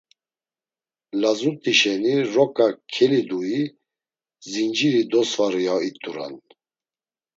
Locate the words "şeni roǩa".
1.79-2.67